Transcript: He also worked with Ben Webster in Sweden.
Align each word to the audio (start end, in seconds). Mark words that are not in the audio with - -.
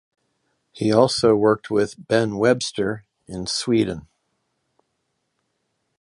He 0.71 0.91
also 0.91 1.35
worked 1.35 1.69
with 1.69 2.07
Ben 2.07 2.37
Webster 2.37 3.05
in 3.27 3.45
Sweden. 3.45 4.07